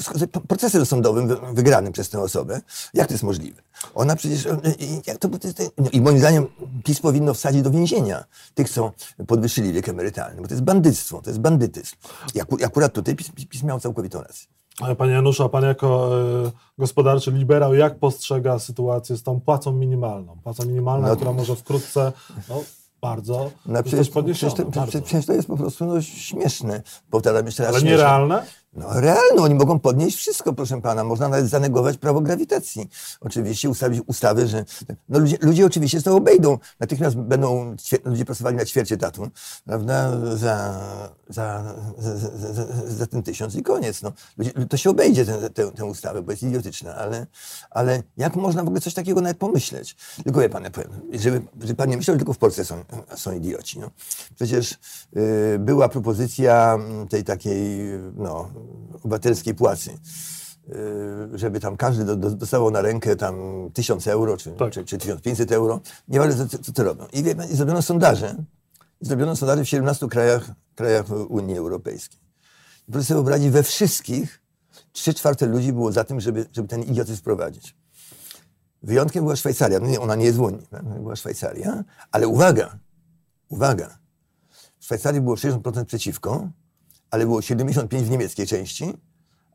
procesem 0.47 0.85
sądowym 0.85 1.37
wygranym 1.53 1.93
przez 1.93 2.09
tę 2.09 2.19
osobę. 2.19 2.61
Jak 2.93 3.07
to 3.07 3.13
jest 3.13 3.23
możliwe? 3.23 3.61
Ona 3.95 4.15
przecież, 4.15 4.47
jak 5.07 5.17
to, 5.17 5.29
no 5.77 5.89
I 5.91 6.01
moim 6.01 6.19
zdaniem 6.19 6.47
PiS 6.83 6.99
powinno 6.99 7.33
wsadzić 7.33 7.61
do 7.61 7.71
więzienia 7.71 8.23
tych, 8.53 8.69
co 8.69 8.91
podwyższyli 9.27 9.73
wiek 9.73 9.89
emerytalny, 9.89 10.41
bo 10.41 10.47
to 10.47 10.53
jest 10.53 10.63
bandyctwo, 10.63 11.21
to 11.21 11.29
jest 11.29 11.39
bandytyzm. 11.39 11.95
I 12.35 12.63
akurat 12.63 12.93
tutaj 12.93 13.15
PiS, 13.15 13.31
PiS 13.49 13.63
miał 13.63 13.79
całkowitą 13.79 14.21
rację. 14.21 14.47
Panie 14.97 15.13
Januszu, 15.13 15.43
a 15.43 15.49
pan 15.49 15.63
jako 15.63 16.09
e, 16.45 16.51
gospodarczy 16.77 17.31
liberał, 17.31 17.75
jak 17.75 17.99
postrzega 17.99 18.59
sytuację 18.59 19.17
z 19.17 19.23
tą 19.23 19.41
płacą 19.41 19.71
minimalną? 19.71 20.37
Płaca 20.43 20.65
minimalna, 20.65 21.07
no, 21.07 21.15
która 21.15 21.33
może 21.33 21.55
wkrótce 21.55 22.11
no, 22.49 22.63
bardzo 23.01 23.51
no, 23.65 23.83
przecież, 23.83 24.09
przecież, 24.09 24.53
to, 24.53 24.65
przecież, 24.87 25.25
to 25.25 25.33
jest 25.33 25.47
po 25.47 25.57
prostu 25.57 25.85
no, 25.85 26.01
śmieszne. 26.01 26.81
Powtarzam 27.09 27.45
jeszcze 27.45 27.63
raz. 27.63 27.75
Ale 27.75 27.83
nierealne? 27.83 28.45
No 28.73 29.01
realne, 29.01 29.41
oni 29.41 29.55
mogą 29.55 29.79
podnieść 29.79 30.17
wszystko, 30.17 30.53
proszę 30.53 30.81
pana. 30.81 31.03
Można 31.03 31.29
nawet 31.29 31.49
zanegować 31.49 31.97
prawo 31.97 32.21
grawitacji. 32.21 32.89
Oczywiście 33.21 33.69
ustawić 33.69 34.01
ustawy, 34.07 34.47
że... 34.47 34.65
No 35.09 35.19
ludzie, 35.19 35.37
ludzie 35.41 35.65
oczywiście 35.65 36.01
to 36.01 36.15
obejdą. 36.15 36.57
Natychmiast 36.79 37.15
będą 37.15 37.75
ludzie 38.05 38.25
pracowali 38.25 38.57
na 38.57 38.65
ćwiercie 38.65 38.97
tatu, 38.97 39.29
prawda, 39.65 40.19
za, 40.35 40.79
za, 41.29 41.75
za, 41.97 42.17
za, 42.53 42.65
za 42.87 43.07
ten 43.07 43.23
tysiąc 43.23 43.55
i 43.55 43.63
koniec. 43.63 44.01
No. 44.01 44.11
Ludzie, 44.37 44.51
to 44.51 44.77
się 44.77 44.89
obejdzie 44.89 45.25
tę, 45.25 45.49
tę, 45.49 45.71
tę 45.71 45.85
ustawę, 45.85 46.21
bo 46.21 46.31
jest 46.31 46.43
idiotyczna, 46.43 46.95
ale, 46.95 47.27
ale 47.69 48.03
jak 48.17 48.35
można 48.35 48.63
w 48.63 48.67
ogóle 48.67 48.81
coś 48.81 48.93
takiego 48.93 49.21
nawet 49.21 49.37
pomyśleć? 49.37 49.95
Tylko 50.23 50.41
ja 50.41 50.49
powiem, 50.49 50.71
żeby, 51.13 51.41
żeby 51.61 51.75
pan 51.75 51.89
nie 51.89 51.97
myślał, 51.97 52.15
że 52.15 52.19
tylko 52.19 52.33
w 52.33 52.37
Polsce 52.37 52.65
są, 52.65 52.83
są 53.15 53.31
idioci. 53.31 53.79
No. 53.79 53.89
Przecież 54.35 54.77
y, 55.17 55.59
była 55.59 55.89
propozycja 55.89 56.77
tej 57.09 57.23
takiej, 57.23 57.79
no, 58.15 58.49
obywatelskiej 59.03 59.55
płacy 59.55 59.91
y, 60.69 61.37
żeby 61.37 61.59
tam 61.59 61.77
każdy 61.77 62.15
dostawał 62.15 62.71
na 62.71 62.81
rękę 62.81 63.15
tam 63.15 63.35
1000 63.73 64.07
euro 64.07 64.37
czy, 64.37 64.51
tak. 64.51 64.71
czy, 64.71 64.85
czy 64.85 64.97
1500 64.97 65.51
euro. 65.51 65.81
Nie 66.07 66.19
wiem, 66.19 66.49
co, 66.49 66.57
co 66.57 66.73
to 66.73 66.83
robią. 66.83 67.05
I, 67.13 67.23
wie, 67.23 67.35
I 67.51 67.55
zrobiono 67.55 67.81
sondaże. 67.81 68.35
Zrobiono 69.01 69.35
sondaże 69.35 69.63
w 69.63 69.69
17 69.69 70.07
krajach, 70.07 70.51
krajach 70.75 71.05
Unii 71.29 71.57
Europejskiej. 71.57 72.19
I 72.87 72.91
proszę 72.91 73.07
sobie 73.07 73.15
wyobrazić, 73.15 73.49
we 73.49 73.63
wszystkich 73.63 74.41
trzy 74.91 75.13
czwarte 75.13 75.45
ludzi 75.45 75.73
było 75.73 75.91
za 75.91 76.03
tym, 76.03 76.19
żeby, 76.19 76.45
żeby 76.53 76.67
ten 76.67 76.83
idiotyzm 76.83 77.17
wprowadzić. 77.17 77.75
Wyjątkiem 78.83 79.23
była 79.23 79.35
Szwajcaria. 79.35 79.79
No 79.79 80.01
ona 80.01 80.15
nie 80.15 80.25
jest 80.25 80.37
w 80.37 80.41
Unii. 80.41 80.67
Była 80.83 81.15
Szwajcaria. 81.15 81.83
Ale 82.11 82.27
uwaga, 82.27 82.79
uwaga. 83.49 83.97
W 84.79 84.85
Szwajcarii 84.85 85.21
było 85.21 85.35
60% 85.35 85.85
przeciwko, 85.85 86.49
ale 87.11 87.25
było 87.25 87.41
75 87.41 88.07
w 88.07 88.09
niemieckiej 88.09 88.47
części, 88.47 88.93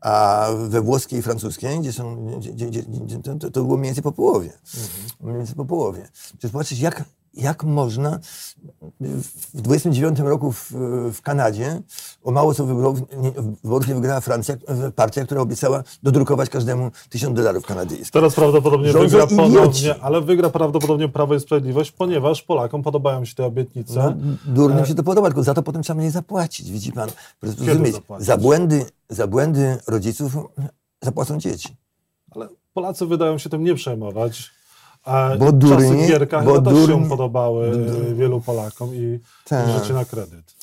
a 0.01 0.47
we 0.69 0.81
włoskiej 0.81 1.19
i 1.19 1.21
francuskiej, 1.21 1.79
gdzie 1.79 1.93
są, 1.93 2.25
gdzie, 2.39 2.67
gdzie, 2.67 2.83
to, 3.39 3.51
to, 3.51 3.63
było 3.63 3.77
mniej 3.77 3.87
więcej 3.87 4.03
po 4.03 4.11
połowie. 4.11 4.53
Mhm. 4.53 4.89
Mniej 5.19 5.37
więcej 5.37 5.55
po 5.55 5.65
połowie. 5.65 6.07
Przecież 6.13 6.51
popatrzeć, 6.51 6.79
jak, 6.79 7.03
jak 7.35 7.63
można 7.63 8.19
w 8.99 9.61
29 9.61 10.19
roku 10.19 10.51
w, 10.51 10.71
w 11.13 11.21
Kanadzie 11.21 11.81
o 12.23 12.31
mało 12.31 12.53
co 12.53 12.65
wyborów 12.65 12.99
nie, 13.17 13.31
wyborów 13.63 13.87
nie 13.87 13.95
wygrała 13.95 14.21
Francja, 14.21 14.55
partia, 14.95 15.25
która 15.25 15.41
obiecała 15.41 15.83
dodrukować 16.03 16.49
każdemu 16.49 16.91
tysiąc 17.09 17.35
dolarów 17.35 17.65
kanadyjskich. 17.65 18.11
Teraz 18.11 18.35
prawdopodobnie 18.35 18.91
Rządzą 18.91 19.07
wygra 19.07 19.23
idioci. 19.23 19.35
ponownie, 19.35 19.95
ale 20.01 20.21
wygra 20.21 20.49
prawdopodobnie 20.49 21.09
Prawo 21.09 21.35
i 21.35 21.39
Sprawiedliwość, 21.39 21.91
ponieważ 21.91 22.41
Polakom 22.41 22.83
podobają 22.83 23.25
się 23.25 23.35
te 23.35 23.45
obietnice. 23.45 24.15
No, 24.19 24.53
durnym 24.53 24.85
się 24.85 24.95
to 24.95 25.03
podoba, 25.03 25.27
tylko 25.27 25.43
za 25.43 25.53
to 25.53 25.63
potem 25.63 25.83
trzeba 25.83 25.97
mniej 25.97 26.11
zapłacić, 26.11 26.71
widzi 26.71 26.91
pan. 26.91 27.09
Zapłacić? 27.43 28.27
za 28.27 28.37
błędy, 28.37 28.85
za 29.09 29.27
błędy 29.27 29.77
rodziców 29.87 30.37
zapłacą 31.01 31.39
dzieci. 31.39 31.75
Ale 32.31 32.47
Polacy 32.73 33.05
wydają 33.05 33.37
się 33.37 33.49
tym 33.49 33.63
nie 33.63 33.75
przejmować. 33.75 34.51
A 35.05 35.29
Bo 35.39 35.45
czasy 35.45 35.57
durni- 35.57 36.07
Gierka 36.07 36.41
bo 36.41 36.53
chyba 36.53 36.71
też 36.71 36.79
się 36.79 36.87
durni- 36.87 37.09
podobały 37.09 37.71
e, 38.11 38.13
wielu 38.15 38.41
Polakom 38.41 38.89
i 38.95 39.19
Tak. 39.47 39.67
życie 39.69 39.93
na 39.93 40.05
kredyt. 40.05 40.55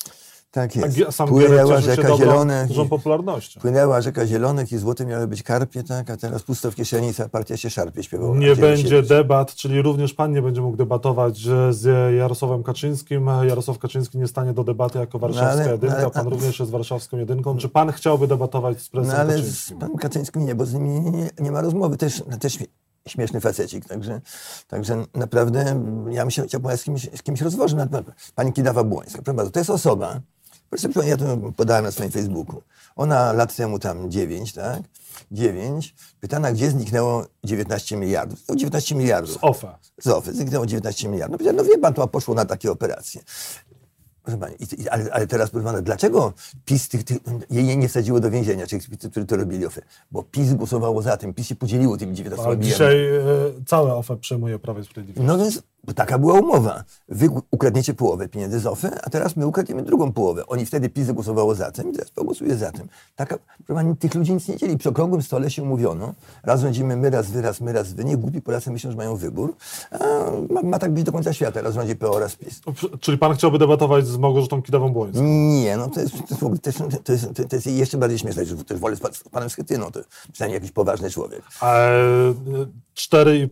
Tak 0.51 0.71
A 0.77 0.79
jest. 0.79 0.97
Gie- 0.97 1.11
sam 1.11 1.27
Płynęła 1.29 1.81
rzeka 1.81 2.01
dobrą, 2.01 2.17
zielonych. 2.17 2.67
dużą 2.67 2.89
popularnością. 2.89 3.61
Płynęła 3.61 4.01
rzeka 4.01 4.27
zielonych 4.27 4.71
i 4.71 4.77
złote 4.77 5.05
miały 5.05 5.27
być 5.27 5.43
karpie, 5.43 5.83
tak? 5.83 6.09
A 6.09 6.17
teraz 6.17 6.43
pusto 6.43 6.71
w 6.71 6.75
kieszeni 6.75 7.07
i 7.07 7.13
cała 7.13 7.29
partia 7.29 7.57
się 7.57 7.69
szarpie, 7.69 8.03
śpiewała. 8.03 8.37
Nie 8.37 8.55
będzie 8.55 8.83
siedzieć? 8.83 9.07
debat, 9.09 9.55
czyli 9.55 9.81
również 9.81 10.13
pan 10.13 10.31
nie 10.31 10.41
będzie 10.41 10.61
mógł 10.61 10.77
debatować 10.77 11.37
z 11.69 12.13
Jarosławem 12.17 12.63
Kaczyńskim. 12.63 13.27
Jarosław 13.43 13.79
Kaczyński 13.79 14.17
nie 14.17 14.27
stanie 14.27 14.53
do 14.53 14.63
debaty 14.63 14.99
jako 14.99 15.19
warszawska 15.19 15.55
No 15.55 15.61
ale- 15.61 15.71
jedynka. 15.71 15.97
ale- 15.97 16.11
Pan 16.11 16.27
również 16.27 16.59
jest 16.59 16.71
warszawską 16.71 17.17
jedynką. 17.17 17.57
Czy 17.57 17.69
pan 17.69 17.91
chciałby 17.91 18.27
debatować 18.27 18.81
z 18.81 18.85
No 18.85 18.91
prezesem 18.91 19.19
ale 19.21 19.33
z 19.33 19.35
Kaczyńskim? 19.41 19.77
panem 19.79 19.97
Kaczyńskim 19.97 20.45
nie, 20.45 20.55
bo 20.55 20.65
z 20.65 20.73
nimi 20.73 20.89
nie, 20.89 21.11
nie, 21.11 21.29
nie 21.39 21.51
ma 21.51 21.61
rozmowy. 21.61 21.97
Też, 21.97 22.23
też 22.39 22.57
śmieszny 23.07 23.41
facecik, 23.41 23.85
także, 23.85 24.21
także 24.67 25.05
naprawdę 25.13 25.65
ja 26.09 26.21
bym 26.21 26.31
się 26.31 26.43
chciał 26.43 26.61
z 26.77 26.83
kimś, 26.83 27.09
z 27.15 27.23
kimś 27.23 27.41
rozwożyć. 27.41 27.79
Pani 28.35 28.51
Kidawa-Błońska, 28.51 29.21
proszę 29.21 29.33
bardzo, 29.33 29.51
to 29.51 29.59
jest 29.59 29.69
osoba, 29.69 30.19
proszę, 30.69 30.89
ja 31.05 31.17
to 31.17 31.37
podałem 31.55 31.85
na 31.85 31.91
swoim 31.91 32.11
Facebooku. 32.11 32.61
Ona 32.95 33.33
lat 33.33 33.55
temu 33.55 33.79
tam 33.79 34.11
9, 34.11 34.53
tak? 34.53 34.81
9. 35.31 35.95
Pytana, 36.19 36.51
gdzie 36.51 36.69
zniknęło 36.69 37.25
19 37.43 37.97
miliardów. 37.97 38.45
To 38.45 38.55
19 38.55 38.95
miliardów. 38.95 39.37
OFE. 39.41 39.75
Z 40.01 40.07
OFE 40.07 40.33
zniknęło 40.33 40.65
19 40.65 41.09
miliardów. 41.09 41.41
No, 41.45 41.53
no 41.53 41.63
wie 41.63 41.77
pan, 41.77 41.93
to 41.93 42.07
poszło 42.07 42.35
na 42.35 42.45
takie 42.45 42.71
operacje. 42.71 43.21
Proszę 44.23 44.37
pani, 44.37 44.55
i, 44.59 44.89
ale, 44.89 45.13
ale 45.13 45.27
teraz 45.27 45.49
proszę 45.49 45.65
pana, 45.65 45.81
dlaczego 45.81 46.33
PiS 46.65 46.89
tych, 46.89 47.03
tych, 47.03 47.17
jej 47.49 47.77
nie 47.77 47.89
wsadziło 47.89 48.19
do 48.19 48.31
więzienia, 48.31 48.67
czy 48.67 48.79
którzy 49.11 49.25
to 49.25 49.37
robili 49.37 49.65
OFE? 49.65 49.81
Bo 50.11 50.23
PiS 50.23 50.53
głosowało 50.53 51.01
za 51.01 51.17
tym, 51.17 51.33
PiS 51.33 51.47
się 51.47 51.55
podzieliło 51.55 51.97
tymi 51.97 52.15
19 52.15 52.45
A 52.45 52.49
milionami. 52.49 52.71
dzisiaj 52.71 53.07
e, 53.07 53.21
całe 53.65 53.95
OFE 53.95 54.17
przejmuje 54.17 54.59
Prawo 54.59 54.79
i 54.79 54.85
Sprawiedliwość. 54.85 55.27
No 55.27 55.37
więc 55.37 55.63
bo 55.83 55.93
taka 55.93 56.19
była 56.19 56.39
umowa. 56.39 56.83
Wy 57.09 57.29
ukradniecie 57.51 57.93
połowę 57.93 58.29
pieniędzy 58.29 58.59
z 58.59 58.65
OFE, 58.65 58.99
a 59.03 59.09
teraz 59.09 59.35
my 59.35 59.47
ukradniemy 59.47 59.83
drugą 59.83 60.11
połowę. 60.11 60.47
Oni 60.47 60.65
wtedy 60.65 60.89
PiS 60.89 61.05
zagłosowało 61.05 61.55
za 61.55 61.71
tym 61.71 61.89
i 61.89 61.93
teraz 61.93 62.11
pogłosuje 62.11 62.55
za 62.55 62.71
tym. 62.71 62.87
Taka, 63.15 63.37
pani, 63.67 63.97
tych 63.97 64.15
ludzi 64.15 64.33
nic 64.33 64.47
nie 64.47 64.57
dzieli. 64.57 64.77
Przy 64.77 64.89
okrągłym 64.89 65.21
stole 65.21 65.51
się 65.51 65.63
umówiono. 65.63 66.13
Raz 66.43 66.61
rządzimy 66.61 66.97
my, 66.97 67.09
raz 67.09 67.31
wy, 67.31 67.41
raz 67.41 67.61
my, 67.61 67.73
raz 67.73 67.93
wy. 67.93 68.03
Nie 68.05 68.17
głupi 68.17 68.41
Polacy 68.41 68.71
myślą, 68.71 68.91
że 68.91 68.97
mają 68.97 69.15
wybór. 69.15 69.55
Ma, 70.49 70.61
ma 70.61 70.79
tak 70.79 70.93
być 70.93 71.03
do 71.03 71.11
końca 71.11 71.33
świata. 71.33 71.61
Raz 71.61 71.73
rządzi 71.73 71.95
PO, 71.95 72.19
raz 72.19 72.35
PiS. 72.35 72.61
Czyli 72.99 73.17
pan 73.17 73.35
chciałby 73.35 73.59
debatować 73.59 74.07
z 74.07 74.17
Małgorzatą 74.17 74.61
Kidawą-Błońską? 74.61 75.21
Nie, 75.63 75.77
no 75.77 75.89
to 75.89 75.99
jest, 75.99 76.13
to 76.13 76.69
jest, 76.69 76.79
to 77.03 77.11
jest, 77.11 77.27
to 77.49 77.55
jest, 77.55 77.67
jeszcze 77.67 77.97
bardziej 77.97 78.19
śmieszne, 78.19 78.45
że 78.45 78.63
też 78.63 78.79
wolę 78.79 78.95
z, 78.95 78.99
pa- 78.99 79.13
z 79.13 79.23
panem 79.23 79.49
Schetyną, 79.49 79.91
to 79.91 79.99
przynajmniej 80.31 80.55
jakiś 80.55 80.71
poważny 80.71 81.09
człowiek. 81.09 81.41
A, 81.61 81.75
e, 81.77 81.93
4 82.93 83.49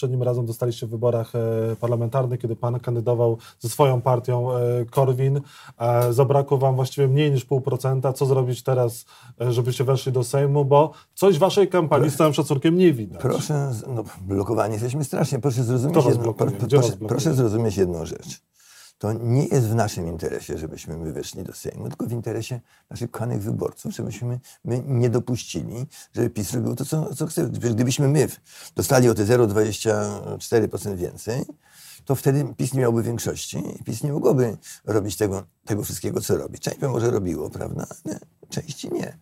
poprzednim 0.00 0.22
razem 0.22 0.46
dostaliście 0.46 0.86
w 0.86 0.90
wyborach 0.90 1.34
e, 1.34 1.76
parlamentarnych, 1.76 2.40
kiedy 2.40 2.56
pan 2.56 2.80
kandydował 2.80 3.38
ze 3.58 3.68
swoją 3.68 4.00
partią 4.00 4.52
e, 4.52 4.84
Korwin. 4.90 5.40
E, 5.78 6.12
Zabrakło 6.12 6.58
wam 6.58 6.76
właściwie 6.76 7.08
mniej 7.08 7.30
niż 7.30 7.44
pół 7.44 7.60
procenta. 7.60 8.12
Co 8.12 8.26
zrobić 8.26 8.62
teraz, 8.62 9.04
żebyście 9.40 9.84
weszli 9.84 10.12
do 10.12 10.24
Sejmu? 10.24 10.64
Bo 10.64 10.92
coś 11.14 11.36
w 11.36 11.38
waszej 11.38 11.68
kampanii 11.68 12.10
z 12.10 12.16
całym 12.16 12.34
szacunkiem 12.34 12.76
nie 12.76 12.92
widać. 12.92 13.20
Proszę, 13.20 13.72
no, 13.88 14.04
blokowani 14.20 14.72
jesteśmy 14.72 15.04
strasznie. 15.04 15.38
Proszę 15.38 15.64
zrozumieć, 15.64 16.04
jedno, 16.06 16.34
proszę, 16.34 16.92
proszę 17.08 17.34
zrozumieć 17.34 17.76
jedną 17.76 18.06
rzecz. 18.06 18.49
To 19.00 19.12
nie 19.12 19.46
jest 19.46 19.66
w 19.66 19.74
naszym 19.74 20.08
interesie, 20.08 20.58
żebyśmy 20.58 20.96
my 20.96 21.12
weszli 21.12 21.42
do 21.42 21.52
Sejmu, 21.52 21.88
tylko 21.88 22.06
w 22.06 22.12
interesie 22.12 22.60
naszych 22.90 23.10
kochanych 23.10 23.42
wyborców, 23.42 23.94
żebyśmy 23.94 24.40
my 24.64 24.82
nie 24.86 25.10
dopuścili, 25.10 25.86
żeby 26.12 26.30
PiS 26.30 26.52
robił 26.52 26.74
to, 26.74 26.84
co, 26.84 27.14
co 27.14 27.26
chce. 27.26 27.48
Gdybyśmy 27.48 28.08
my 28.08 28.28
dostali 28.76 29.08
o 29.08 29.14
te 29.14 29.24
0,24% 29.24 30.96
więcej, 30.96 31.44
to 32.04 32.14
wtedy 32.14 32.54
PiS 32.56 32.74
nie 32.74 32.80
miałby 32.80 33.02
większości 33.02 33.62
i 33.80 33.84
PiS 33.84 34.02
nie 34.02 34.12
mogłoby 34.12 34.56
robić 34.84 35.16
tego, 35.16 35.44
tego 35.64 35.82
wszystkiego, 35.82 36.20
co 36.20 36.36
robi. 36.36 36.58
Część 36.58 36.78
by 36.78 36.88
może 36.88 37.10
robiło, 37.10 37.50
prawda? 37.50 37.86
Części 38.48 38.92
nie. 38.92 39.18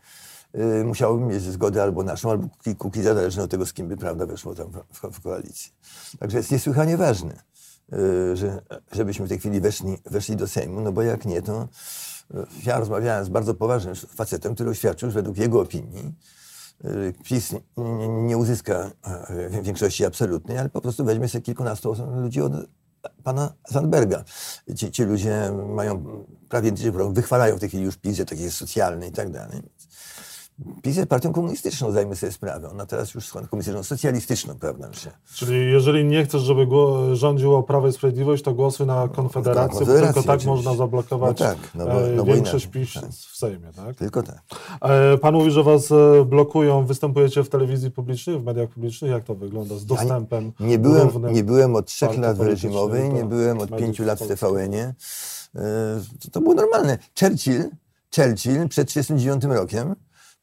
Yy, 0.55 0.85
musiałoby 0.85 1.25
mieć 1.25 1.43
zgodę 1.43 1.83
albo 1.83 2.03
naszą, 2.03 2.31
albo 2.31 2.49
Kuki- 2.49 2.77
Kukiza, 2.77 3.15
zależnie 3.15 3.43
od 3.43 3.51
tego, 3.51 3.67
z 3.67 3.73
kim 3.73 3.89
by 3.89 3.97
prawda 3.97 4.27
weszło 4.27 4.55
tam 4.55 4.73
w, 4.73 5.17
w, 5.17 5.21
koalicję. 5.21 5.73
Także 6.19 6.39
jest 6.39 6.51
niesłychanie 6.51 6.97
ważne, 6.97 7.43
że, 8.35 8.63
żebyśmy 8.93 9.27
w 9.27 9.29
tej 9.29 9.39
chwili 9.39 9.61
weszli, 9.61 9.99
weszli 10.07 10.37
do 10.37 10.49
Sejmu, 10.49 10.81
no 10.81 10.93
bo 10.93 11.03
jak 11.03 11.25
nie, 11.25 11.43
to 11.43 11.69
yy, 12.35 12.47
ja 12.65 12.79
rozmawiałem 12.79 13.25
z 13.25 13.29
bardzo 13.29 13.55
poważnym 13.55 13.95
facetem, 13.95 14.55
który 14.55 14.71
oświadczył, 14.71 15.11
że 15.11 15.15
według 15.15 15.39
jego 15.39 15.61
opinii 15.61 16.15
yy, 16.85 17.13
PiS 17.25 17.55
nie, 18.23 18.39
uzyska 18.39 18.91
większości 19.63 20.05
absolutnej, 20.05 20.59
ale 20.59 20.69
po 20.69 20.81
prostu 20.81 21.05
weźmie 21.05 21.29
sobie 21.29 21.43
kilkunastu 21.43 21.97
ludzi 22.23 22.41
od 22.41 22.53
pana 23.25 23.55
Sandberga. 23.67 24.25
Ci, 24.77 24.91
ci 24.91 25.05
ludzie 25.05 25.53
mają 25.75 26.25
prawie 26.49 26.73
wychwalają 27.11 27.57
w 27.57 27.61
tej 27.61 27.69
chwili 27.69 27.85
już 27.85 27.97
PiS, 27.97 28.17
że 28.17 28.25
taki 28.25 28.43
jest 28.43 28.57
socjalny 28.57 29.07
i 29.07 29.13
tak 29.13 29.31
dalej. 29.31 29.63
PiS 30.83 30.97
jest 30.97 31.09
partią 31.09 31.33
komunistyczną, 31.33 31.91
zajmę 31.91 32.17
sobie 32.17 32.33
sprawę. 32.33 32.71
Ona 32.71 32.87
teraz 32.87 33.15
już 33.15 33.25
jest 33.35 33.49
komunistyczną, 33.51 33.83
socjalistyczną, 33.83 34.55
prawda? 34.55 34.93
Się. 34.93 35.11
Czyli 35.35 35.73
jeżeli 35.73 36.05
nie 36.05 36.25
chcesz, 36.25 36.43
żeby 36.43 36.67
gło- 36.67 37.15
rządziło 37.15 37.63
Prawo 37.63 37.89
i 37.89 37.93
Sprawiedliwość, 37.93 38.43
to 38.45 38.55
głosuj 38.55 38.87
na 38.87 39.09
Konfederację, 39.09 39.73
bo 39.73 39.79
Konfederację 39.79 40.13
tylko 40.15 40.27
tak 40.27 40.37
oczywiście. 40.37 40.49
można 40.51 40.75
zablokować 40.75 41.41
No 41.41 41.47
tak, 41.47 41.59
no 41.75 41.85
bo- 41.87 42.09
e, 42.09 42.11
no 42.13 42.25
większość 42.25 42.67
PiS 42.67 42.95
tak. 42.95 43.05
w 43.11 43.37
Sejmie, 43.37 43.73
tak? 43.77 43.97
Tylko 43.97 44.23
tak. 44.23 44.43
E, 44.83 45.19
Pan 45.19 45.35
mówi, 45.35 45.51
że 45.51 45.63
was 45.63 45.93
e, 45.93 46.25
blokują, 46.25 46.87
występujecie 46.87 47.45
w 47.45 47.49
telewizji 47.49 47.91
publicznej, 47.91 48.39
w 48.39 48.45
mediach 48.45 48.69
publicznych. 48.69 49.11
Jak 49.11 49.25
to 49.25 49.35
wygląda 49.35 49.77
z 49.77 49.87
dostępem 49.87 50.53
Nie 50.61 50.79
byłem, 50.79 51.09
równym? 51.09 51.35
nie 51.35 51.45
byłem 51.45 51.77
od 51.77 51.87
trzech 51.87 52.19
lat 52.19 52.37
w 52.37 52.41
reżimowej, 52.41 53.13
nie 53.13 53.25
byłem 53.25 53.59
od 53.61 53.77
pięciu 53.77 54.05
lat 54.05 54.19
w. 54.19 54.29
Yy, 55.55 55.61
To, 56.21 56.31
to 56.33 56.41
było 56.41 56.55
normalne. 56.55 56.99
Churchill, 57.21 57.63
Churchill 58.17 58.69
przed 58.69 58.89
1939 58.89 59.45
rokiem 59.45 59.95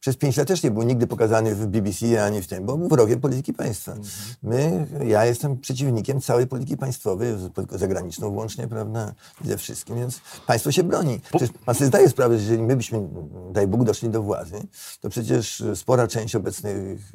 przez 0.06 0.18
pięć 0.18 0.38
lat 0.38 0.48
też 0.48 0.64
nie 0.64 0.72
był 0.72 0.84
nigdy 0.84 1.08
pokazany 1.08 1.56
w 1.56 1.68
BBC 1.68 2.26
ani 2.26 2.42
w 2.42 2.48
tym, 2.48 2.66
bo 2.66 2.78
był 2.78 2.88
wrogiem 2.88 3.20
polityki 3.20 3.54
państwa. 3.54 3.94
My, 4.44 4.88
ja 5.06 5.26
jestem 5.26 5.60
przeciwnikiem 5.60 6.22
całej 6.22 6.48
polityki 6.48 6.78
państwowej, 6.78 7.34
zagraniczną 7.72 8.32
włącznie, 8.32 8.68
prawda, 8.68 9.14
ze 9.46 9.58
wszystkim, 9.58 9.96
więc 9.96 10.22
państwo 10.48 10.72
się 10.72 10.84
broni. 10.84 11.20
Przecież 11.30 11.50
pan 11.66 11.76
sobie 11.76 11.88
zdaje 11.88 12.10
sprawę, 12.10 12.38
że 12.38 12.44
jeżeli 12.44 12.64
my 12.64 12.76
byśmy, 12.76 13.08
daj 13.52 13.68
Bóg, 13.68 13.84
doszli 13.84 14.10
do 14.10 14.22
władzy, 14.22 14.68
to 15.02 15.10
przecież 15.10 15.64
spora 15.76 16.08
część 16.08 16.36
obecnych 16.36 17.12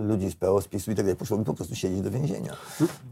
ludzi 0.00 0.30
z 0.30 0.34
PO, 0.34 0.60
z 0.60 0.68
PiSu 0.68 0.90
i 0.90 0.94
tak 0.94 1.04
dalej 1.04 1.16
poszłoby 1.16 1.44
po 1.44 1.54
prostu 1.54 1.74
siedzieć 1.74 2.00
do 2.00 2.10
więzienia. 2.10 2.56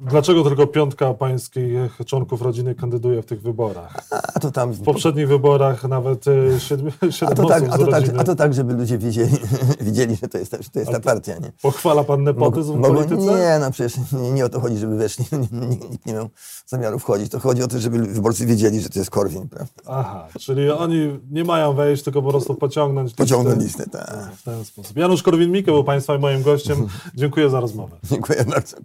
Dlaczego 0.00 0.44
tylko 0.44 0.66
piątka 0.66 1.14
pańskich 1.14 1.98
członków 2.06 2.42
rodziny 2.42 2.74
kandyduje 2.74 3.22
w 3.22 3.26
tych 3.26 3.42
wyborach? 3.42 4.04
A 4.34 4.40
to 4.40 4.50
tam... 4.50 4.72
W 4.72 4.82
poprzednich 4.82 5.28
wyborach 5.28 5.84
nawet 5.84 6.24
e, 6.28 6.60
siedmiu, 6.60 6.92
A 7.00 7.10
siedem 7.10 7.36
to, 7.36 7.46
tak, 7.46 7.64
a, 7.70 7.78
to 7.78 7.86
tak, 7.86 8.04
a 8.18 8.24
to 8.24 8.34
tak, 8.34 8.54
żeby 8.54 8.81
ludzie 8.82 8.98
widzieli, 8.98 9.36
widzieli 9.80 10.16
że 10.16 10.28
to 10.28 10.38
jest, 10.38 10.50
ta- 10.50 10.62
że 10.62 10.70
to 10.70 10.78
jest 10.78 10.92
ta 10.92 11.00
partia, 11.00 11.38
nie? 11.38 11.52
Pochwala 11.62 12.04
pan 12.04 12.22
nepotyzm 12.22 12.72
w 12.72 12.76
Mogą- 12.76 12.94
polityce? 12.94 13.22
Nie, 13.22 13.58
no 13.60 13.70
przecież 13.70 14.12
nie, 14.12 14.30
nie 14.32 14.44
o 14.44 14.48
to 14.48 14.60
chodzi, 14.60 14.78
żeby 14.78 14.96
weszli. 14.96 15.24
Nikt, 15.70 16.06
nie 16.06 16.12
miał 16.12 16.28
zamiaru 16.66 16.98
wchodzić. 16.98 17.28
To 17.32 17.38
chodzi 17.40 17.62
o 17.62 17.68
to, 17.68 17.78
żeby 17.78 17.98
wyborcy 17.98 18.46
wiedzieli, 18.46 18.80
że 18.80 18.88
to 18.88 18.98
jest 18.98 19.10
Korwin, 19.10 19.48
prawda? 19.48 19.72
Aha, 19.86 20.28
czyli 20.40 20.70
oni 20.70 21.20
nie 21.30 21.44
mają 21.44 21.72
wejść, 21.74 22.02
tylko 22.02 22.22
po 22.22 22.30
prostu 22.30 22.54
pociągnąć 22.54 23.14
Pociągnąć 23.14 23.62
listę. 23.62 23.82
listę, 23.82 23.98
tak. 23.98 24.32
W 24.36 24.42
ten 24.42 24.64
sposób. 24.64 24.96
Janusz 24.96 25.22
Korwin-Mikke 25.22 25.64
był 25.64 25.84
państwa 25.84 26.14
i 26.14 26.18
moim 26.18 26.42
gościem. 26.42 26.86
Dziękuję 27.14 27.50
za 27.50 27.60
rozmowę. 27.60 27.96
Dziękuję 28.10 28.44
bardzo. 28.44 28.76